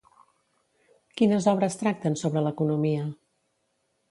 Quines 1.21 1.49
obres 1.53 1.77
tracten 1.83 2.19
sobre 2.23 2.45
l'economia? 2.47 3.05